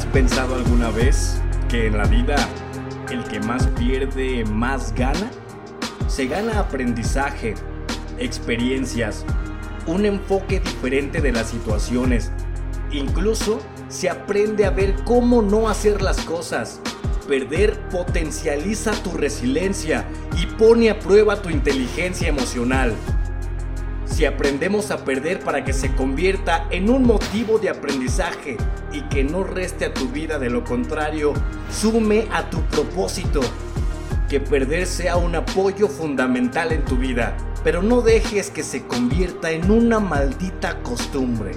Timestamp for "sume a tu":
31.70-32.60